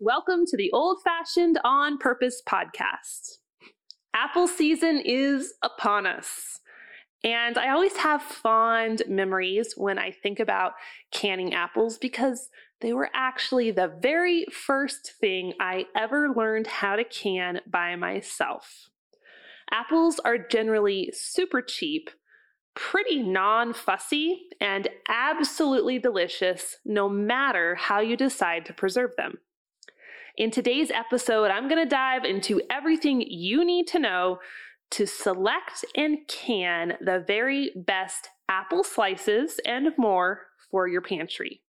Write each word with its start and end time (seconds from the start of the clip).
Welcome 0.00 0.44
to 0.46 0.56
the 0.56 0.72
Old 0.72 0.98
Fashioned 1.04 1.60
On 1.62 1.98
Purpose 1.98 2.42
podcast. 2.44 3.38
Apple 4.12 4.48
season 4.48 5.00
is 5.04 5.54
upon 5.62 6.04
us. 6.04 6.58
And 7.22 7.56
I 7.56 7.68
always 7.70 7.96
have 7.98 8.20
fond 8.20 9.04
memories 9.06 9.74
when 9.76 10.00
I 10.00 10.10
think 10.10 10.40
about 10.40 10.72
canning 11.12 11.54
apples 11.54 11.96
because 11.96 12.48
they 12.80 12.92
were 12.92 13.08
actually 13.14 13.70
the 13.70 13.96
very 14.02 14.46
first 14.46 15.12
thing 15.20 15.52
I 15.60 15.86
ever 15.96 16.34
learned 16.36 16.66
how 16.66 16.96
to 16.96 17.04
can 17.04 17.60
by 17.64 17.94
myself. 17.94 18.90
Apples 19.70 20.18
are 20.24 20.38
generally 20.38 21.12
super 21.14 21.62
cheap, 21.62 22.10
pretty 22.74 23.22
non 23.22 23.72
fussy, 23.72 24.48
and 24.60 24.88
absolutely 25.08 26.00
delicious 26.00 26.78
no 26.84 27.08
matter 27.08 27.76
how 27.76 28.00
you 28.00 28.16
decide 28.16 28.66
to 28.66 28.74
preserve 28.74 29.12
them. 29.16 29.38
In 30.36 30.50
today's 30.50 30.90
episode, 30.90 31.52
I'm 31.52 31.68
going 31.68 31.80
to 31.80 31.88
dive 31.88 32.24
into 32.24 32.60
everything 32.68 33.20
you 33.20 33.64
need 33.64 33.86
to 33.88 34.00
know 34.00 34.40
to 34.90 35.06
select 35.06 35.84
and 35.94 36.26
can 36.26 36.94
the 37.00 37.22
very 37.24 37.70
best 37.76 38.30
apple 38.48 38.82
slices 38.82 39.60
and 39.64 39.92
more 39.96 40.40
for 40.72 40.88
your 40.88 41.02
pantry. 41.02 41.62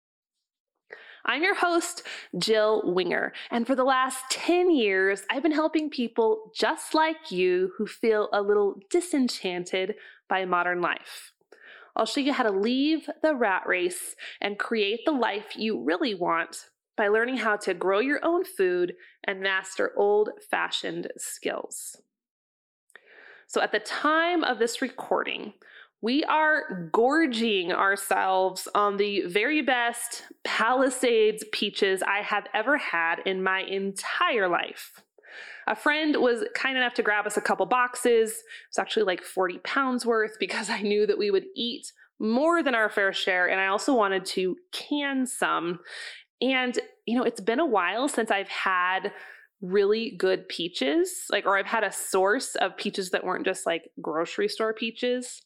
I'm 1.27 1.43
your 1.43 1.57
host, 1.57 2.05
Jill 2.39 2.81
Winger, 2.87 3.35
and 3.51 3.67
for 3.67 3.75
the 3.75 3.85
last 3.85 4.25
10 4.31 4.71
years, 4.71 5.25
I've 5.31 5.43
been 5.43 5.53
helping 5.53 5.91
people 5.91 6.51
just 6.57 6.95
like 6.95 7.31
you 7.31 7.73
who 7.77 7.87
feel 7.87 8.31
a 8.33 8.41
little 8.41 8.77
disenchanted 8.89 9.95
by 10.27 10.47
modern 10.47 10.81
life. 10.81 11.33
I'll 11.97 12.07
show 12.07 12.23
you 12.23 12.33
how 12.33 12.45
to 12.45 12.51
leave 12.51 13.11
the 13.23 13.35
rat 13.35 13.65
race 13.67 14.17
and 14.41 14.59
create 14.59 15.01
the 15.05 15.13
life 15.13 15.55
you 15.55 15.85
really 15.85 16.15
want 16.15 16.71
by 16.97 17.09
learning 17.09 17.39
how 17.39 17.57
to 17.57 17.75
grow 17.75 17.99
your 17.99 18.21
own 18.25 18.45
food 18.45 18.95
and 19.25 19.41
master 19.41 19.93
old 19.97 20.31
fashioned 20.51 21.11
skills. 21.17 21.97
So, 23.47 23.61
at 23.61 23.73
the 23.73 23.81
time 23.81 24.43
of 24.43 24.59
this 24.59 24.83
recording, 24.83 25.55
we 26.05 26.23
are 26.25 26.91
gorging 26.93 27.73
ourselves 27.73 28.69
on 28.75 28.99
the 28.99 29.23
very 29.23 29.63
best 29.63 30.25
Palisades 30.45 31.45
peaches 31.51 32.03
I 32.03 32.19
have 32.21 32.47
ever 32.53 32.77
had 32.77 33.21
in 33.25 33.43
my 33.43 33.61
entire 33.61 34.49
life. 34.49 35.03
A 35.67 35.75
friend 35.75 36.17
was 36.19 36.45
kind 36.55 36.77
enough 36.77 36.95
to 36.95 37.03
grab 37.03 37.27
us 37.27 37.37
a 37.37 37.41
couple 37.41 37.65
boxes. 37.65 38.43
It's 38.69 38.79
actually 38.79 39.05
like 39.05 39.23
40 39.23 39.59
pounds 39.65 40.05
worth 40.05 40.37
because 40.39 40.69
I 40.69 40.83
knew 40.83 41.07
that 41.07 41.17
we 41.17 41.31
would 41.31 41.47
eat 41.57 41.91
more 42.19 42.63
than 42.63 42.75
our 42.75 42.91
fair 42.91 43.13
share. 43.13 43.49
And 43.49 43.61
I 43.61 43.69
also 43.69 43.95
wanted 43.95 44.27
to 44.27 44.57
can 44.73 45.27
some. 45.27 45.81
And, 46.45 46.79
you 47.07 47.17
know, 47.17 47.25
it's 47.25 47.41
been 47.41 47.61
a 47.61 47.67
while 47.67 48.07
since 48.07 48.31
I've 48.31 48.49
had 48.49 49.13
really 49.63 50.15
good 50.19 50.47
peaches, 50.49 51.25
like, 51.31 51.47
or 51.47 51.57
I've 51.57 51.65
had 51.65 51.85
a 51.85 51.93
source 51.93 52.55
of 52.57 52.77
peaches 52.77 53.11
that 53.11 53.25
weren't 53.25 53.47
just 53.47 53.65
like 53.65 53.91
grocery 54.03 54.49
store 54.49 54.75
peaches. 54.75 55.41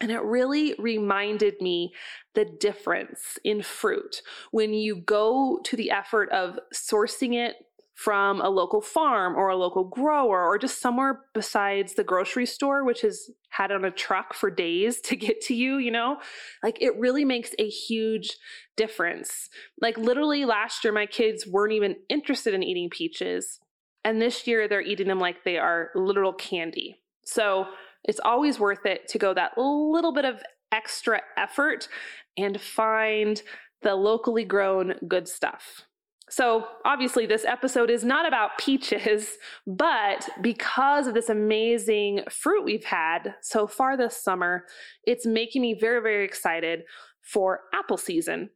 And 0.00 0.10
it 0.10 0.22
really 0.22 0.74
reminded 0.78 1.60
me 1.60 1.92
the 2.34 2.46
difference 2.46 3.38
in 3.44 3.62
fruit 3.62 4.22
when 4.50 4.72
you 4.72 4.96
go 4.96 5.60
to 5.64 5.76
the 5.76 5.90
effort 5.90 6.30
of 6.30 6.58
sourcing 6.74 7.34
it 7.34 7.56
from 7.94 8.40
a 8.40 8.48
local 8.48 8.80
farm 8.80 9.36
or 9.36 9.48
a 9.48 9.56
local 9.56 9.84
grower 9.84 10.44
or 10.44 10.58
just 10.58 10.80
somewhere 10.80 11.20
besides 11.32 11.94
the 11.94 12.04
grocery 12.04 12.44
store, 12.44 12.84
which 12.84 13.02
has 13.02 13.30
had 13.50 13.70
on 13.70 13.84
a 13.84 13.90
truck 13.90 14.34
for 14.34 14.50
days 14.50 15.00
to 15.00 15.14
get 15.16 15.40
to 15.40 15.54
you, 15.54 15.76
you 15.78 15.90
know, 15.90 16.18
like 16.62 16.76
it 16.80 16.98
really 16.98 17.24
makes 17.24 17.54
a 17.58 17.68
huge 17.68 18.36
difference. 18.76 19.48
Like 19.80 19.96
literally 19.96 20.44
last 20.44 20.82
year, 20.82 20.92
my 20.92 21.06
kids 21.06 21.46
weren't 21.46 21.72
even 21.72 21.96
interested 22.08 22.52
in 22.52 22.64
eating 22.64 22.90
peaches. 22.90 23.60
And 24.04 24.20
this 24.20 24.46
year, 24.46 24.68
they're 24.68 24.82
eating 24.82 25.08
them 25.08 25.20
like 25.20 25.44
they 25.44 25.56
are 25.56 25.90
literal 25.94 26.32
candy. 26.32 26.96
So 27.24 27.68
it's 28.02 28.20
always 28.22 28.58
worth 28.58 28.84
it 28.84 29.08
to 29.08 29.18
go 29.18 29.32
that 29.32 29.56
little 29.56 30.12
bit 30.12 30.24
of 30.24 30.42
extra 30.72 31.22
effort 31.38 31.88
and 32.36 32.60
find 32.60 33.40
the 33.82 33.94
locally 33.94 34.44
grown 34.44 34.94
good 35.06 35.28
stuff. 35.28 35.84
So, 36.30 36.66
obviously, 36.86 37.26
this 37.26 37.44
episode 37.44 37.90
is 37.90 38.02
not 38.02 38.26
about 38.26 38.56
peaches, 38.58 39.36
but 39.66 40.28
because 40.40 41.06
of 41.06 41.14
this 41.14 41.28
amazing 41.28 42.24
fruit 42.30 42.64
we've 42.64 42.84
had 42.84 43.34
so 43.42 43.66
far 43.66 43.96
this 43.96 44.16
summer, 44.16 44.64
it's 45.06 45.26
making 45.26 45.60
me 45.62 45.74
very, 45.78 46.00
very 46.00 46.24
excited 46.24 46.84
for 47.20 47.60
apple 47.74 47.98
season. 47.98 48.50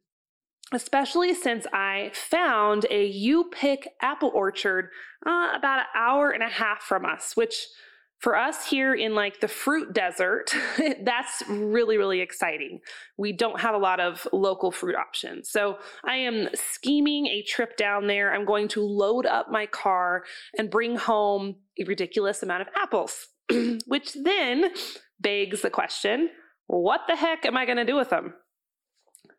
Especially 0.71 1.33
since 1.33 1.65
I 1.73 2.11
found 2.13 2.85
a 2.91 3.05
U 3.07 3.49
Pick 3.51 3.89
apple 4.01 4.31
orchard 4.35 4.89
uh, 5.25 5.51
about 5.55 5.79
an 5.79 5.85
hour 5.95 6.29
and 6.29 6.43
a 6.43 6.49
half 6.49 6.81
from 6.83 7.05
us, 7.05 7.35
which 7.35 7.67
for 8.19 8.35
us 8.35 8.67
here 8.67 8.93
in 8.93 9.15
like 9.15 9.39
the 9.39 9.47
fruit 9.47 9.93
desert, 9.93 10.53
that's 11.03 11.41
really, 11.47 11.97
really 11.97 12.19
exciting. 12.19 12.79
We 13.17 13.31
don't 13.31 13.59
have 13.61 13.75
a 13.75 13.79
lot 13.79 13.99
of 13.99 14.27
local 14.33 14.71
fruit 14.71 14.95
options. 14.95 15.49
So 15.49 15.77
I 16.05 16.15
am 16.15 16.49
scheming 16.53 17.27
a 17.27 17.43
trip 17.43 17.77
down 17.77 18.07
there. 18.07 18.33
I'm 18.33 18.45
going 18.45 18.67
to 18.69 18.81
load 18.81 19.25
up 19.25 19.49
my 19.49 19.65
car 19.65 20.23
and 20.57 20.69
bring 20.69 20.97
home 20.97 21.55
a 21.79 21.85
ridiculous 21.85 22.43
amount 22.43 22.61
of 22.61 22.67
apples, 22.75 23.27
which 23.87 24.13
then 24.13 24.71
begs 25.21 25.61
the 25.61 25.69
question 25.69 26.29
what 26.67 27.01
the 27.07 27.15
heck 27.15 27.45
am 27.45 27.57
I 27.57 27.65
going 27.65 27.79
to 27.79 27.85
do 27.85 27.95
with 27.95 28.11
them? 28.11 28.35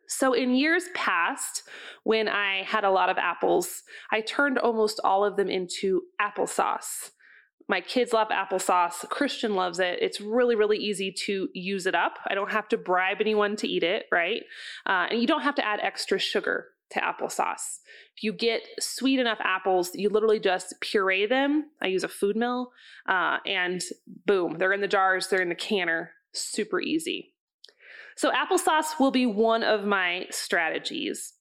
So, 0.09 0.33
in 0.33 0.57
years 0.57 0.87
past, 0.97 1.63
when 2.03 2.29
I 2.29 2.65
had 2.65 2.83
a 2.83 2.91
lot 2.91 3.09
of 3.09 3.19
apples, 3.19 3.85
I 4.11 4.21
turned 4.21 4.59
almost 4.59 5.01
all 5.05 5.25
of 5.25 5.37
them 5.37 5.49
into 5.49 6.03
applesauce. 6.21 7.11
My 7.71 7.81
kids 7.81 8.13
love 8.13 8.31
applesauce. 8.31 9.09
Christian 9.11 9.55
loves 9.55 9.79
it. 9.79 10.01
It's 10.03 10.21
really, 10.21 10.57
really 10.57 10.77
easy 10.77 11.13
to 11.27 11.49
use 11.55 11.87
it 11.87 11.95
up. 11.95 12.19
I 12.27 12.35
don't 12.35 12.51
have 12.51 12.67
to 12.71 12.77
bribe 12.77 13.19
anyone 13.21 13.55
to 13.59 13.69
eat 13.69 13.85
it, 13.85 14.07
right? 14.11 14.43
Uh, 14.87 15.07
and 15.09 15.21
you 15.21 15.27
don't 15.29 15.43
have 15.43 15.55
to 15.55 15.65
add 15.65 15.79
extra 15.81 16.19
sugar 16.19 16.67
to 16.91 16.99
applesauce. 16.99 17.79
If 18.17 18.25
you 18.25 18.33
get 18.33 18.63
sweet 18.81 19.21
enough 19.21 19.39
apples, 19.41 19.93
you 19.95 20.09
literally 20.09 20.41
just 20.41 20.75
puree 20.81 21.27
them. 21.27 21.71
I 21.81 21.87
use 21.87 22.03
a 22.03 22.09
food 22.09 22.35
mill, 22.35 22.73
uh, 23.09 23.37
and 23.47 23.81
boom, 24.27 24.57
they're 24.59 24.73
in 24.73 24.81
the 24.81 24.89
jars, 24.89 25.29
they're 25.29 25.41
in 25.41 25.49
the 25.49 25.55
canner. 25.55 26.11
Super 26.33 26.81
easy. 26.81 27.35
So, 28.17 28.33
applesauce 28.33 28.99
will 28.99 29.13
be 29.13 29.27
one 29.27 29.63
of 29.63 29.85
my 29.85 30.27
strategies. 30.31 31.35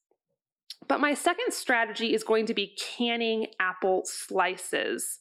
But 0.86 1.00
my 1.00 1.14
second 1.14 1.52
strategy 1.52 2.14
is 2.14 2.22
going 2.22 2.46
to 2.46 2.54
be 2.54 2.76
canning 2.96 3.48
apple 3.60 4.02
slices 4.04 5.18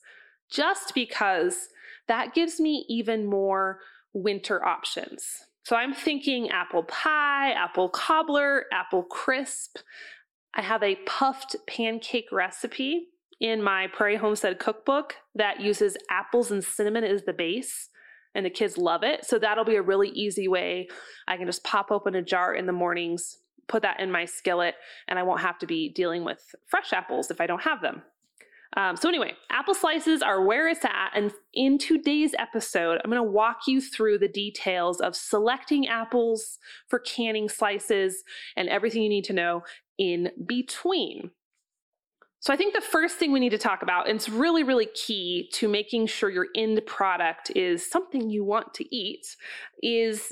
just 0.51 0.93
because 0.93 1.69
that 2.07 2.33
gives 2.33 2.59
me 2.59 2.85
even 2.89 3.25
more 3.25 3.79
winter 4.13 4.65
options. 4.65 5.45
So 5.63 5.75
I'm 5.75 5.93
thinking 5.93 6.49
apple 6.49 6.83
pie, 6.83 7.51
apple 7.51 7.89
cobbler, 7.89 8.65
apple 8.73 9.03
crisp. 9.03 9.77
I 10.55 10.61
have 10.61 10.81
a 10.81 10.95
puffed 11.05 11.55
pancake 11.67 12.31
recipe 12.31 13.09
in 13.39 13.61
my 13.61 13.87
Prairie 13.87 14.17
Homestead 14.17 14.59
cookbook 14.59 15.15
that 15.35 15.61
uses 15.61 15.95
apples 16.09 16.51
and 16.51 16.63
cinnamon 16.63 17.03
as 17.03 17.23
the 17.23 17.33
base, 17.33 17.89
and 18.35 18.45
the 18.45 18.49
kids 18.49 18.77
love 18.77 19.03
it. 19.03 19.25
So 19.25 19.37
that'll 19.37 19.63
be 19.63 19.75
a 19.75 19.81
really 19.81 20.09
easy 20.09 20.47
way. 20.47 20.87
I 21.27 21.37
can 21.37 21.45
just 21.45 21.63
pop 21.63 21.91
open 21.91 22.15
a 22.15 22.21
jar 22.21 22.53
in 22.53 22.65
the 22.65 22.73
mornings, 22.73 23.37
put 23.67 23.83
that 23.83 23.99
in 23.99 24.11
my 24.11 24.25
skillet, 24.25 24.75
and 25.07 25.19
I 25.19 25.23
won't 25.23 25.41
have 25.41 25.59
to 25.59 25.67
be 25.67 25.89
dealing 25.89 26.23
with 26.23 26.55
fresh 26.65 26.91
apples 26.91 27.29
if 27.29 27.39
I 27.39 27.47
don't 27.47 27.61
have 27.63 27.81
them. 27.81 28.01
Um, 28.77 28.95
so, 28.95 29.09
anyway, 29.09 29.33
apple 29.49 29.73
slices 29.73 30.21
are 30.21 30.45
where 30.45 30.67
it's 30.67 30.85
at. 30.85 31.11
And 31.15 31.31
in 31.53 31.77
today's 31.77 32.35
episode, 32.37 33.01
I'm 33.03 33.09
going 33.09 33.23
to 33.23 33.31
walk 33.31 33.61
you 33.67 33.81
through 33.81 34.19
the 34.19 34.27
details 34.27 35.01
of 35.01 35.15
selecting 35.15 35.87
apples 35.87 36.59
for 36.87 36.99
canning 36.99 37.49
slices 37.49 38.23
and 38.55 38.69
everything 38.69 39.01
you 39.01 39.09
need 39.09 39.25
to 39.25 39.33
know 39.33 39.63
in 39.97 40.29
between. 40.45 41.31
So, 42.41 42.53
I 42.53 42.57
think 42.57 42.75
the 42.75 42.81
first 42.81 43.17
thing 43.17 43.31
we 43.31 43.39
need 43.39 43.49
to 43.49 43.57
talk 43.57 43.81
about, 43.81 44.07
and 44.07 44.15
it's 44.15 44.29
really, 44.29 44.63
really 44.63 44.87
key 44.93 45.49
to 45.53 45.67
making 45.67 46.05
sure 46.07 46.29
your 46.29 46.47
end 46.55 46.79
product 46.85 47.51
is 47.55 47.89
something 47.89 48.29
you 48.29 48.43
want 48.43 48.75
to 48.75 48.95
eat, 48.95 49.35
is 49.81 50.31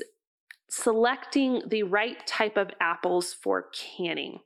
selecting 0.70 1.62
the 1.66 1.82
right 1.82 2.24
type 2.26 2.56
of 2.56 2.70
apples 2.80 3.32
for 3.32 3.66
canning, 3.74 4.38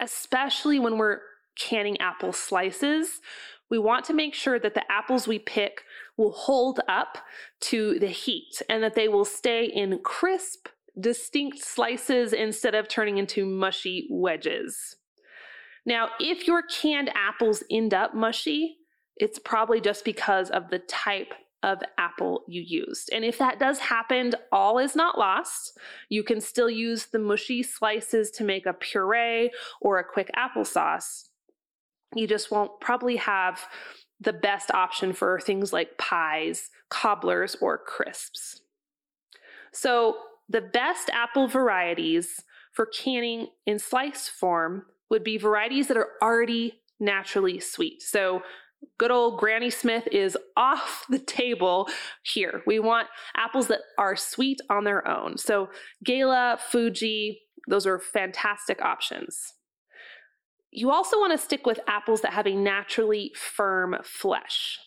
especially 0.00 0.78
when 0.78 0.96
we're 0.96 1.20
canning 1.56 2.00
apple 2.00 2.32
slices, 2.32 3.20
we 3.70 3.78
want 3.78 4.04
to 4.06 4.14
make 4.14 4.34
sure 4.34 4.58
that 4.58 4.74
the 4.74 4.90
apples 4.90 5.26
we 5.26 5.38
pick 5.38 5.82
will 6.16 6.32
hold 6.32 6.80
up 6.88 7.18
to 7.60 7.98
the 7.98 8.08
heat 8.08 8.62
and 8.68 8.82
that 8.82 8.94
they 8.94 9.08
will 9.08 9.24
stay 9.24 9.64
in 9.64 9.98
crisp, 10.04 10.68
distinct 10.98 11.58
slices 11.58 12.32
instead 12.32 12.74
of 12.74 12.88
turning 12.88 13.18
into 13.18 13.44
mushy 13.44 14.06
wedges. 14.10 14.96
Now, 15.84 16.10
if 16.18 16.46
your 16.46 16.62
canned 16.62 17.10
apples 17.14 17.62
end 17.70 17.94
up 17.94 18.14
mushy, 18.14 18.78
it's 19.16 19.38
probably 19.38 19.80
just 19.80 20.04
because 20.04 20.50
of 20.50 20.68
the 20.70 20.80
type 20.80 21.32
of 21.62 21.78
apple 21.98 22.44
you 22.46 22.62
used. 22.62 23.10
And 23.12 23.24
if 23.24 23.38
that 23.38 23.58
does 23.58 23.78
happen, 23.78 24.32
all 24.52 24.78
is 24.78 24.94
not 24.94 25.18
lost. 25.18 25.78
You 26.08 26.22
can 26.22 26.40
still 26.40 26.70
use 26.70 27.06
the 27.06 27.18
mushy 27.18 27.62
slices 27.62 28.30
to 28.32 28.44
make 28.44 28.66
a 28.66 28.72
puree 28.72 29.50
or 29.80 29.98
a 29.98 30.04
quick 30.04 30.30
applesauce. 30.36 31.25
You 32.14 32.26
just 32.26 32.50
won't 32.50 32.80
probably 32.80 33.16
have 33.16 33.66
the 34.20 34.32
best 34.32 34.70
option 34.70 35.12
for 35.12 35.40
things 35.40 35.72
like 35.72 35.98
pies, 35.98 36.70
cobblers, 36.88 37.56
or 37.60 37.78
crisps. 37.78 38.60
So, 39.72 40.16
the 40.48 40.60
best 40.60 41.10
apple 41.12 41.48
varieties 41.48 42.42
for 42.72 42.86
canning 42.86 43.48
in 43.66 43.78
slice 43.78 44.28
form 44.28 44.84
would 45.10 45.24
be 45.24 45.38
varieties 45.38 45.88
that 45.88 45.96
are 45.96 46.10
already 46.22 46.80
naturally 47.00 47.60
sweet. 47.60 48.02
So, 48.02 48.42
good 48.98 49.10
old 49.10 49.38
Granny 49.38 49.70
Smith 49.70 50.06
is 50.12 50.36
off 50.56 51.04
the 51.10 51.18
table 51.18 51.88
here. 52.22 52.62
We 52.66 52.78
want 52.78 53.08
apples 53.36 53.68
that 53.68 53.80
are 53.98 54.16
sweet 54.16 54.60
on 54.70 54.84
their 54.84 55.06
own. 55.06 55.36
So, 55.36 55.68
Gala, 56.04 56.58
Fuji, 56.70 57.42
those 57.68 57.86
are 57.86 57.98
fantastic 57.98 58.80
options. 58.80 59.54
You 60.76 60.90
also 60.90 61.18
want 61.18 61.32
to 61.32 61.42
stick 61.42 61.64
with 61.64 61.80
apples 61.88 62.20
that 62.20 62.34
have 62.34 62.46
a 62.46 62.54
naturally 62.54 63.32
firm 63.34 63.96
flesh. 64.04 64.78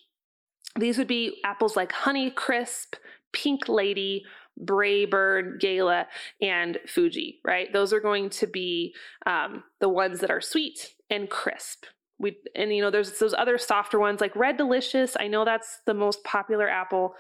These 0.78 1.00
would 1.00 1.08
be 1.08 1.42
apples 1.44 1.76
like 1.76 1.92
Honey 1.92 2.30
Crisp, 2.30 2.96
Pink 3.34 3.68
Lady, 3.68 4.24
Braeburn, 4.64 5.60
Gala, 5.60 6.06
and 6.44 6.78
Fuji, 6.86 7.40
right? 7.44 7.74
Those 7.74 7.92
are 7.92 8.00
going 8.00 8.30
to 8.30 8.46
be 8.46 8.94
um, 9.26 9.64
the 9.80 9.90
ones 9.90 10.20
that 10.20 10.30
are 10.30 10.42
sweet 10.42 10.94
and 11.10 11.28
crisp. 11.28 11.86
We 12.20 12.38
and 12.56 12.72
you 12.72 12.84
know 12.84 12.92
there's 12.92 13.18
those 13.18 13.34
other 13.34 13.58
softer 13.58 13.98
ones 13.98 14.22
like 14.22 14.36
Red 14.36 14.58
Delicious. 14.58 15.18
I 15.20 15.28
know 15.28 15.44
that's 15.44 15.80
the 15.88 15.96
most 15.96 16.24
popular 16.24 16.70
apple. 16.70 17.16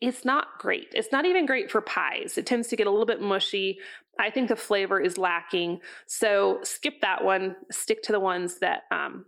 It's 0.00 0.24
not 0.24 0.58
great. 0.58 0.88
It's 0.92 1.12
not 1.12 1.24
even 1.24 1.46
great 1.46 1.70
for 1.70 1.80
pies. 1.80 2.36
It 2.36 2.46
tends 2.46 2.66
to 2.68 2.76
get 2.76 2.88
a 2.88 2.90
little 2.90 3.06
bit 3.06 3.20
mushy. 3.20 3.78
I 4.18 4.30
think 4.30 4.48
the 4.48 4.56
flavor 4.56 5.00
is 5.00 5.18
lacking. 5.18 5.80
So 6.06 6.60
skip 6.62 7.00
that 7.02 7.24
one. 7.24 7.56
Stick 7.70 8.02
to 8.04 8.12
the 8.12 8.20
ones 8.20 8.58
that 8.60 8.82
um, 8.90 9.26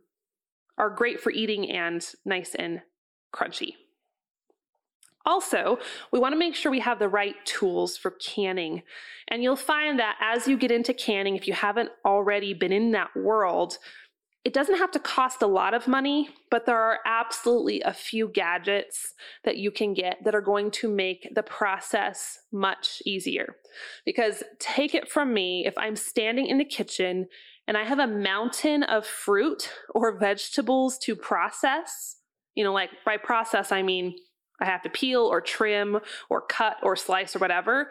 are 0.76 0.90
great 0.90 1.20
for 1.20 1.30
eating 1.30 1.70
and 1.70 2.04
nice 2.24 2.54
and 2.54 2.82
crunchy. 3.34 3.74
Also, 5.26 5.78
we 6.10 6.18
want 6.18 6.32
to 6.32 6.38
make 6.38 6.54
sure 6.54 6.70
we 6.70 6.80
have 6.80 6.98
the 6.98 7.08
right 7.08 7.34
tools 7.44 7.98
for 7.98 8.12
canning. 8.12 8.82
And 9.28 9.42
you'll 9.42 9.56
find 9.56 9.98
that 9.98 10.16
as 10.22 10.48
you 10.48 10.56
get 10.56 10.70
into 10.70 10.94
canning, 10.94 11.36
if 11.36 11.46
you 11.46 11.52
haven't 11.52 11.90
already 12.04 12.54
been 12.54 12.72
in 12.72 12.92
that 12.92 13.14
world, 13.14 13.76
it 14.44 14.54
doesn't 14.54 14.78
have 14.78 14.92
to 14.92 14.98
cost 14.98 15.42
a 15.42 15.46
lot 15.46 15.74
of 15.74 15.88
money, 15.88 16.30
but 16.50 16.64
there 16.64 16.78
are 16.78 17.00
absolutely 17.04 17.82
a 17.82 17.92
few 17.92 18.28
gadgets 18.28 19.14
that 19.44 19.56
you 19.56 19.70
can 19.70 19.94
get 19.94 20.18
that 20.24 20.34
are 20.34 20.40
going 20.40 20.70
to 20.70 20.88
make 20.88 21.28
the 21.34 21.42
process 21.42 22.38
much 22.52 23.02
easier. 23.04 23.56
Because 24.06 24.42
take 24.58 24.94
it 24.94 25.10
from 25.10 25.34
me, 25.34 25.66
if 25.66 25.76
I'm 25.76 25.96
standing 25.96 26.46
in 26.46 26.58
the 26.58 26.64
kitchen 26.64 27.26
and 27.66 27.76
I 27.76 27.84
have 27.84 27.98
a 27.98 28.06
mountain 28.06 28.84
of 28.84 29.04
fruit 29.04 29.70
or 29.94 30.18
vegetables 30.18 30.98
to 30.98 31.16
process, 31.16 32.16
you 32.54 32.64
know, 32.64 32.72
like 32.72 32.90
by 33.04 33.16
process, 33.16 33.72
I 33.72 33.82
mean 33.82 34.14
I 34.60 34.64
have 34.64 34.82
to 34.82 34.90
peel 34.90 35.22
or 35.22 35.40
trim 35.40 35.98
or 36.30 36.42
cut 36.42 36.76
or 36.82 36.96
slice 36.96 37.34
or 37.34 37.40
whatever. 37.40 37.90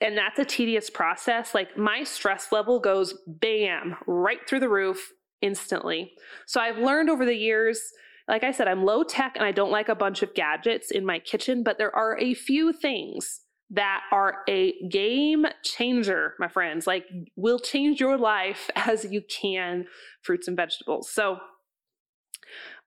And 0.00 0.18
that's 0.18 0.38
a 0.38 0.44
tedious 0.44 0.90
process. 0.90 1.54
Like 1.54 1.78
my 1.78 2.04
stress 2.04 2.52
level 2.52 2.80
goes 2.80 3.14
bam, 3.26 3.96
right 4.06 4.40
through 4.46 4.60
the 4.60 4.68
roof 4.68 5.12
instantly. 5.42 6.12
So 6.46 6.60
I've 6.60 6.78
learned 6.78 7.10
over 7.10 7.24
the 7.24 7.36
years, 7.36 7.80
like 8.28 8.44
I 8.44 8.50
said, 8.50 8.68
I'm 8.68 8.84
low 8.84 9.04
tech 9.04 9.32
and 9.36 9.44
I 9.44 9.52
don't 9.52 9.70
like 9.70 9.88
a 9.88 9.94
bunch 9.94 10.22
of 10.22 10.34
gadgets 10.34 10.90
in 10.90 11.04
my 11.04 11.18
kitchen, 11.18 11.62
but 11.62 11.78
there 11.78 11.94
are 11.94 12.18
a 12.18 12.34
few 12.34 12.72
things 12.72 13.42
that 13.70 14.02
are 14.12 14.38
a 14.48 14.74
game 14.88 15.46
changer, 15.62 16.34
my 16.38 16.48
friends. 16.48 16.86
Like 16.86 17.06
will 17.36 17.58
change 17.58 18.00
your 18.00 18.16
life 18.16 18.70
as 18.76 19.04
you 19.04 19.22
can 19.22 19.86
fruits 20.22 20.48
and 20.48 20.56
vegetables. 20.56 21.10
So 21.10 21.38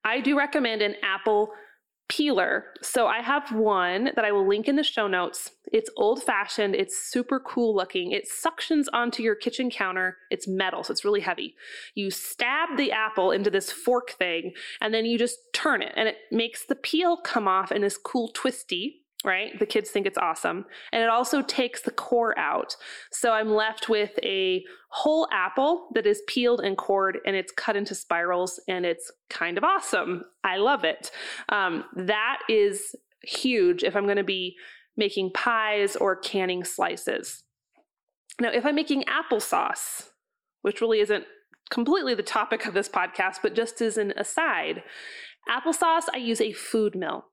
I 0.03 0.21
do 0.21 0.37
recommend 0.37 0.81
an 0.81 0.95
apple 1.03 1.51
peeler. 2.07 2.65
So 2.81 3.07
I 3.07 3.21
have 3.21 3.51
one 3.51 4.11
that 4.15 4.25
I 4.25 4.31
will 4.31 4.47
link 4.47 4.67
in 4.67 4.75
the 4.75 4.83
show 4.83 5.07
notes. 5.07 5.51
It's 5.71 5.89
old 5.97 6.23
fashioned, 6.23 6.75
it's 6.75 6.97
super 6.97 7.39
cool 7.39 7.75
looking. 7.75 8.11
It 8.11 8.27
suctions 8.27 8.85
onto 8.93 9.23
your 9.23 9.35
kitchen 9.35 9.69
counter. 9.69 10.17
It's 10.29 10.47
metal, 10.47 10.83
so 10.83 10.91
it's 10.91 11.05
really 11.05 11.21
heavy. 11.21 11.55
You 11.95 12.11
stab 12.11 12.77
the 12.77 12.91
apple 12.91 13.31
into 13.31 13.49
this 13.49 13.71
fork 13.71 14.11
thing, 14.11 14.53
and 14.81 14.93
then 14.93 15.05
you 15.05 15.17
just 15.17 15.39
turn 15.53 15.81
it, 15.81 15.93
and 15.95 16.07
it 16.07 16.17
makes 16.31 16.65
the 16.65 16.75
peel 16.75 17.17
come 17.17 17.47
off 17.47 17.71
in 17.71 17.81
this 17.81 17.97
cool 17.97 18.29
twisty 18.33 18.99
right? 19.25 19.59
The 19.59 19.65
kids 19.65 19.89
think 19.89 20.05
it's 20.05 20.17
awesome. 20.17 20.65
And 20.93 21.03
it 21.03 21.09
also 21.09 21.41
takes 21.41 21.81
the 21.81 21.91
core 21.91 22.37
out. 22.39 22.75
So 23.11 23.33
I'm 23.33 23.49
left 23.49 23.89
with 23.89 24.17
a 24.23 24.63
whole 24.89 25.27
apple 25.31 25.89
that 25.93 26.05
is 26.05 26.21
peeled 26.27 26.61
and 26.61 26.77
cored 26.77 27.19
and 27.25 27.35
it's 27.35 27.51
cut 27.51 27.75
into 27.75 27.93
spirals 27.93 28.61
and 28.67 28.85
it's 28.85 29.11
kind 29.29 29.57
of 29.57 29.63
awesome. 29.63 30.23
I 30.43 30.57
love 30.57 30.83
it. 30.85 31.11
Um, 31.49 31.83
that 31.95 32.39
is 32.47 32.95
huge 33.23 33.83
if 33.83 33.95
I'm 33.95 34.05
going 34.05 34.17
to 34.17 34.23
be 34.23 34.55
making 34.97 35.31
pies 35.33 35.95
or 35.95 36.15
canning 36.15 36.63
slices. 36.63 37.43
Now, 38.39 38.51
if 38.51 38.65
I'm 38.65 38.75
making 38.75 39.03
applesauce, 39.03 40.09
which 40.61 40.81
really 40.81 40.99
isn't 40.99 41.25
completely 41.69 42.15
the 42.15 42.23
topic 42.23 42.65
of 42.65 42.73
this 42.73 42.89
podcast, 42.89 43.37
but 43.41 43.55
just 43.55 43.81
as 43.81 43.97
an 43.97 44.13
aside, 44.17 44.83
applesauce, 45.49 46.05
I 46.13 46.17
use 46.17 46.41
a 46.41 46.53
food 46.53 46.95
mill. 46.95 47.25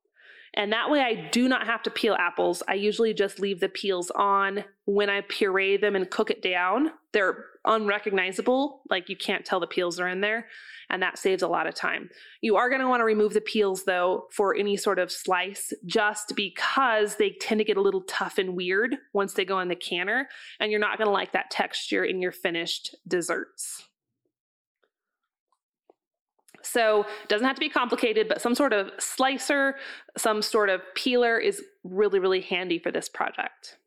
And 0.55 0.73
that 0.73 0.91
way 0.91 1.01
I 1.01 1.29
do 1.31 1.49
not 1.49 1.67
have 1.67 1.83
to 1.83 1.91
peel 1.91 2.15
apples. 2.15 2.63
I 2.67 2.75
usually 2.75 3.13
just 3.13 3.41
leave 3.41 3.61
the 3.61 3.69
peels 3.69 4.11
on 4.13 4.65
when 4.87 5.11
I 5.11 5.21
puree 5.23 5.77
them 5.77 5.97
and 5.97 6.11
cook 6.11 6.31
it 6.31 6.43
down. 6.43 6.93
They're 7.13 7.45
unrecognizable, 7.65 8.83
like 8.89 9.09
you 9.09 9.17
can't 9.17 9.45
tell 9.45 9.61
the 9.61 9.67
peels 9.67 9.99
are 9.99 10.09
in 10.09 10.21
there, 10.21 10.47
and 10.89 11.03
that 11.03 11.19
saves 11.19 11.43
a 11.43 11.49
lot 11.49 11.67
of 11.67 11.75
time. 11.75 12.09
You 12.41 12.57
are 12.57 12.69
going 12.69 12.81
to 12.81 12.89
want 12.89 13.01
to 13.01 13.05
remove 13.05 13.35
the 13.35 13.41
peels 13.41 13.85
though 13.85 14.29
for 14.31 14.55
any 14.55 14.77
sort 14.77 14.99
of 14.99 15.11
slice 15.11 15.73
just 15.85 16.35
because 16.37 17.17
they 17.17 17.31
tend 17.41 17.59
to 17.59 17.65
get 17.65 17.77
a 17.77 17.83
little 17.83 18.03
tough 18.03 18.39
and 18.39 18.57
weird 18.57 18.97
once 19.13 19.35
they 19.35 19.45
go 19.45 19.59
in 19.61 19.69
the 19.69 19.77
canner, 19.77 20.29
and 20.61 20.71
you're 20.71 20.81
not 20.81 20.97
going 20.97 21.09
to 21.09 21.13
like 21.13 21.33
that 21.33 21.51
texture 21.51 22.05
in 22.05 22.23
your 22.23 22.33
finished 22.33 22.95
desserts. 23.09 23.89
So 26.67 27.03
it 27.23 27.29
doesn't 27.29 27.47
have 27.47 27.57
to 27.57 27.61
be 27.61 27.69
complicated, 27.69 28.29
but 28.29 28.41
some 28.41 28.55
sort 28.55 28.73
of 28.73 28.91
slicer, 28.99 29.77
some 30.17 30.43
sort 30.43 30.69
of 30.69 30.81
peeler 30.95 31.39
is 31.39 31.63
really, 31.85 32.19
really 32.19 32.41
handy 32.41 32.79
for 32.79 32.91
this 32.91 33.09
project. 33.09 33.79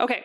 Okay, 0.00 0.24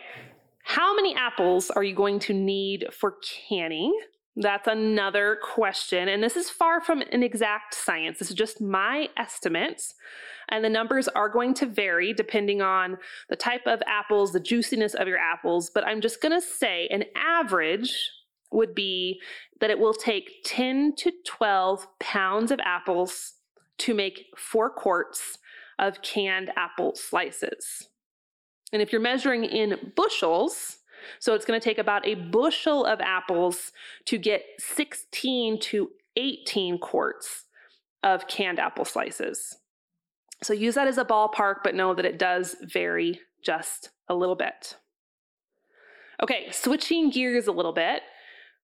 how 0.64 0.96
many 0.96 1.16
apples 1.16 1.70
are 1.70 1.84
you 1.84 1.96
going 1.96 2.20
to 2.20 2.34
need 2.34 2.88
for 2.92 3.16
canning? 3.48 3.98
That's 4.36 4.68
another 4.68 5.38
question. 5.44 6.08
And 6.08 6.24
this 6.24 6.38
is 6.38 6.50
far 6.50 6.80
from 6.82 7.02
an 7.12 7.24
exact 7.24 7.74
science. 7.74 8.20
This 8.20 8.30
is 8.30 8.36
just 8.36 8.62
my 8.62 9.10
estimates. 9.18 9.96
And 10.50 10.64
the 10.64 10.70
numbers 10.70 11.08
are 11.10 11.30
going 11.30 11.54
to 11.56 11.66
vary 11.66 12.14
depending 12.14 12.62
on 12.62 12.98
the 13.30 13.36
type 13.36 13.68
of 13.68 13.82
apples, 13.86 14.32
the 14.32 14.40
juiciness 14.40 14.94
of 14.94 15.08
your 15.08 15.18
apples. 15.18 15.70
But 15.74 15.86
I'm 15.86 16.02
just 16.02 16.22
going 16.22 16.40
to 16.40 16.46
say 16.46 16.88
an 16.90 17.04
average 17.16 18.12
would 18.52 18.74
be 18.74 19.22
that 19.60 19.70
it 19.70 19.80
will 19.80 19.94
take 19.94 20.42
10 20.46 20.96
to 20.98 21.12
12 21.26 21.88
pounds 22.00 22.52
of 22.52 22.60
apples 22.64 23.34
to 23.80 23.94
make 23.94 24.28
four 24.38 24.70
quarts 24.70 25.38
of 25.78 26.02
canned 26.02 26.52
apple 26.56 26.94
slices. 26.96 27.88
And 28.72 28.82
if 28.82 28.92
you're 28.92 29.02
measuring 29.02 29.46
in 29.46 29.94
bushels, 29.96 30.78
so 31.20 31.34
it's 31.34 31.46
going 31.46 31.60
to 31.60 31.64
take 31.64 31.78
about 31.78 32.06
a 32.06 32.16
bushel 32.16 32.86
of 32.86 33.00
apples 33.02 33.72
to 34.06 34.18
get 34.18 34.44
16 34.58 35.60
to 35.62 35.90
18 36.16 36.78
quarts 36.80 37.46
of 38.04 38.28
canned 38.28 38.60
apple 38.60 38.86
slices. 38.86 39.58
So 40.44 40.54
use 40.54 40.76
that 40.76 40.88
as 40.88 40.98
a 40.98 41.06
ballpark, 41.06 41.58
but 41.64 41.76
know 41.76 41.94
that 41.94 42.06
it 42.06 42.20
does 42.20 42.56
vary 42.62 43.22
just 43.44 43.90
a 44.08 44.16
little 44.16 44.36
bit. 44.36 44.78
Okay, 46.22 46.50
switching 46.52 47.10
gears 47.10 47.48
a 47.48 47.52
little 47.52 47.74
bit. 47.74 48.02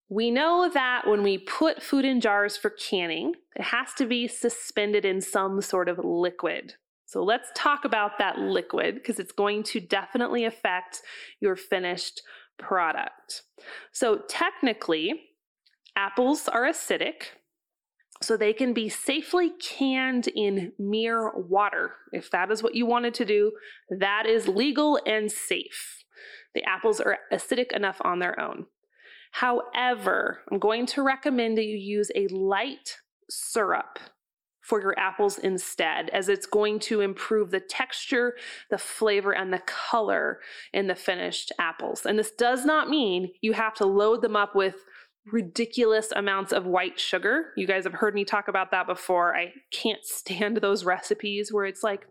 We 0.09 0.31
know 0.31 0.69
that 0.73 1.07
when 1.07 1.21
we 1.21 1.37
put 1.37 1.83
food 1.83 2.03
in 2.03 2.19
jars 2.19 2.57
for 2.57 2.71
canning, 2.71 3.33
it 3.55 3.61
has 3.61 3.93
to 3.97 4.07
be 4.07 4.27
suspended 4.27 5.05
in 5.05 5.21
some 5.21 5.61
sort 5.61 5.87
of 5.87 5.99
liquid. 6.03 6.73
So 7.05 7.23
let's 7.23 7.49
talk 7.55 7.85
about 7.85 8.17
that 8.17 8.39
liquid 8.39 8.95
because 8.95 9.19
it's 9.19 9.31
going 9.31 9.63
to 9.63 9.79
definitely 9.79 10.45
affect 10.45 11.01
your 11.39 11.55
finished 11.55 12.21
product. 12.57 13.43
So 13.91 14.23
technically, 14.27 15.13
apples 15.95 16.47
are 16.47 16.63
acidic, 16.63 17.33
so 18.21 18.35
they 18.35 18.53
can 18.53 18.73
be 18.73 18.89
safely 18.89 19.51
canned 19.61 20.27
in 20.27 20.73
mere 20.77 21.31
water. 21.35 21.93
If 22.11 22.29
that 22.31 22.51
is 22.51 22.61
what 22.61 22.75
you 22.75 22.85
wanted 22.85 23.13
to 23.15 23.25
do, 23.25 23.51
that 23.99 24.25
is 24.25 24.47
legal 24.47 24.99
and 25.05 25.31
safe. 25.31 26.03
The 26.53 26.63
apples 26.63 26.99
are 26.99 27.19
acidic 27.31 27.71
enough 27.71 27.97
on 28.01 28.19
their 28.19 28.39
own. 28.39 28.65
However, 29.31 30.41
I'm 30.51 30.59
going 30.59 30.85
to 30.87 31.03
recommend 31.03 31.57
that 31.57 31.65
you 31.65 31.77
use 31.77 32.11
a 32.15 32.27
light 32.27 32.97
syrup 33.29 33.99
for 34.61 34.81
your 34.81 34.97
apples 34.99 35.39
instead, 35.39 36.09
as 36.09 36.29
it's 36.29 36.45
going 36.45 36.77
to 36.79 37.01
improve 37.01 37.49
the 37.49 37.59
texture, 37.59 38.35
the 38.69 38.77
flavor, 38.77 39.31
and 39.31 39.51
the 39.51 39.63
color 39.65 40.39
in 40.73 40.87
the 40.87 40.95
finished 40.95 41.51
apples. 41.57 42.05
And 42.05 42.19
this 42.19 42.31
does 42.31 42.65
not 42.65 42.89
mean 42.89 43.31
you 43.41 43.53
have 43.53 43.73
to 43.75 43.85
load 43.85 44.21
them 44.21 44.35
up 44.35 44.55
with 44.55 44.75
ridiculous 45.25 46.11
amounts 46.15 46.51
of 46.51 46.65
white 46.65 46.99
sugar. 46.99 47.53
You 47.57 47.65
guys 47.65 47.83
have 47.83 47.93
heard 47.93 48.13
me 48.13 48.25
talk 48.25 48.47
about 48.47 48.71
that 48.71 48.87
before. 48.87 49.35
I 49.35 49.53
can't 49.71 50.03
stand 50.03 50.57
those 50.57 50.85
recipes 50.85 51.51
where 51.51 51.65
it's 51.65 51.83
like, 51.83 52.05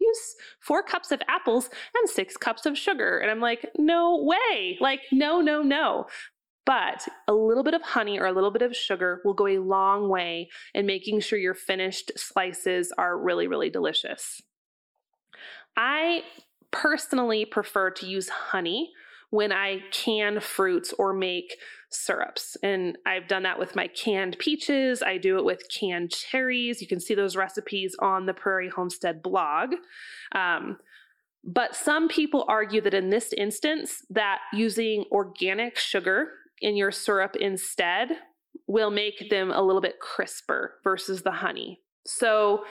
use 0.00 0.34
four 0.60 0.82
cups 0.82 1.10
of 1.10 1.22
apples 1.28 1.70
and 1.98 2.08
six 2.08 2.36
cups 2.36 2.66
of 2.66 2.78
sugar. 2.78 3.18
And 3.18 3.30
I'm 3.30 3.40
like, 3.40 3.70
no 3.78 4.22
way. 4.22 4.78
Like, 4.80 5.00
no, 5.10 5.40
no, 5.40 5.62
no. 5.62 6.06
But 6.66 7.06
a 7.28 7.32
little 7.32 7.62
bit 7.62 7.74
of 7.74 7.82
honey 7.82 8.18
or 8.18 8.26
a 8.26 8.32
little 8.32 8.50
bit 8.50 8.62
of 8.62 8.76
sugar 8.76 9.22
will 9.24 9.34
go 9.34 9.46
a 9.46 9.58
long 9.58 10.08
way 10.08 10.50
in 10.74 10.84
making 10.84 11.20
sure 11.20 11.38
your 11.38 11.54
finished 11.54 12.10
slices 12.16 12.92
are 12.98 13.16
really, 13.16 13.46
really 13.46 13.70
delicious. 13.70 14.42
I 15.76 16.24
personally 16.72 17.44
prefer 17.44 17.90
to 17.90 18.06
use 18.06 18.28
honey 18.28 18.90
when 19.30 19.52
I 19.52 19.82
can 19.92 20.40
fruits 20.40 20.92
or 20.98 21.12
make 21.12 21.56
syrups. 21.90 22.56
And 22.62 22.98
I've 23.06 23.28
done 23.28 23.44
that 23.44 23.58
with 23.58 23.76
my 23.76 23.86
canned 23.86 24.36
peaches. 24.38 25.02
I 25.02 25.18
do 25.18 25.38
it 25.38 25.44
with 25.44 25.62
canned 25.72 26.10
cherries. 26.10 26.80
You 26.80 26.88
can 26.88 27.00
see 27.00 27.14
those 27.14 27.36
recipes 27.36 27.94
on 28.00 28.26
the 28.26 28.34
Prairie 28.34 28.70
Homestead 28.70 29.22
blog. 29.22 29.74
Um, 30.32 30.78
but 31.44 31.76
some 31.76 32.08
people 32.08 32.44
argue 32.48 32.80
that 32.80 32.94
in 32.94 33.10
this 33.10 33.32
instance, 33.32 34.04
that 34.10 34.40
using 34.52 35.04
organic 35.12 35.78
sugar 35.78 36.30
in 36.60 36.76
your 36.76 36.90
syrup 36.90 37.36
instead 37.36 38.10
will 38.66 38.90
make 38.90 39.30
them 39.30 39.50
a 39.50 39.62
little 39.62 39.80
bit 39.80 40.00
crisper 40.00 40.74
versus 40.82 41.22
the 41.22 41.30
honey. 41.30 41.80
So 42.06 42.64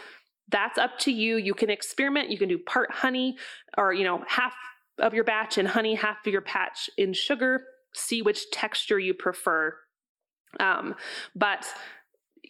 that's 0.49 0.77
up 0.77 0.97
to 0.99 1.11
you. 1.11 1.37
You 1.37 1.53
can 1.53 1.69
experiment. 1.69 2.29
You 2.29 2.37
can 2.37 2.49
do 2.49 2.59
part 2.59 2.91
honey 2.91 3.37
or, 3.77 3.93
you 3.93 4.03
know, 4.03 4.23
half 4.27 4.53
of 4.99 5.13
your 5.13 5.23
batch 5.23 5.57
in 5.57 5.65
honey, 5.65 5.95
half 5.95 6.17
of 6.25 6.31
your 6.31 6.41
batch 6.41 6.89
in 6.97 7.13
sugar. 7.13 7.63
See 7.93 8.21
which 8.21 8.49
texture 8.51 8.99
you 8.99 9.13
prefer. 9.13 9.75
Um, 10.59 10.95
but 11.35 11.65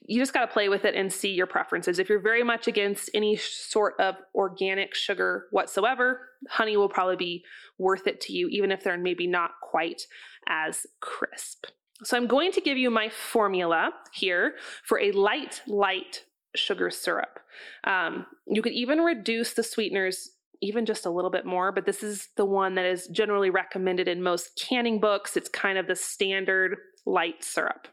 you 0.07 0.19
just 0.19 0.33
got 0.33 0.41
to 0.41 0.47
play 0.47 0.69
with 0.69 0.85
it 0.85 0.95
and 0.95 1.11
see 1.11 1.31
your 1.31 1.47
preferences. 1.47 1.99
If 1.99 2.09
you're 2.09 2.19
very 2.19 2.43
much 2.43 2.67
against 2.67 3.09
any 3.13 3.35
sort 3.35 3.95
of 3.99 4.15
organic 4.33 4.93
sugar 4.93 5.45
whatsoever, 5.51 6.29
honey 6.49 6.77
will 6.77 6.89
probably 6.89 7.15
be 7.15 7.43
worth 7.77 8.07
it 8.07 8.21
to 8.21 8.33
you, 8.33 8.47
even 8.49 8.71
if 8.71 8.83
they're 8.83 8.97
maybe 8.97 9.27
not 9.27 9.51
quite 9.61 10.03
as 10.47 10.85
crisp. 11.01 11.65
So 12.03 12.17
I'm 12.17 12.27
going 12.27 12.51
to 12.51 12.61
give 12.61 12.77
you 12.77 12.89
my 12.89 13.09
formula 13.09 13.91
here 14.13 14.55
for 14.83 14.99
a 14.99 15.11
light, 15.11 15.61
light 15.65 16.23
sugar 16.55 16.89
syrup. 16.89 17.39
Um, 17.85 18.25
you 18.47 18.61
could 18.61 18.73
even 18.73 18.99
reduce 18.99 19.53
the 19.53 19.63
sweeteners 19.63 20.31
even 20.61 20.85
just 20.85 21.05
a 21.05 21.09
little 21.09 21.31
bit 21.31 21.45
more, 21.45 21.71
but 21.71 21.85
this 21.85 22.01
is 22.03 22.29
the 22.37 22.45
one 22.45 22.75
that 22.75 22.85
is 22.85 23.07
generally 23.07 23.49
recommended 23.49 24.07
in 24.07 24.23
most 24.23 24.61
canning 24.61 24.99
books. 24.99 25.35
It's 25.35 25.49
kind 25.49 25.77
of 25.77 25.87
the 25.87 25.95
standard 25.95 26.77
light 27.05 27.43
syrup. 27.43 27.87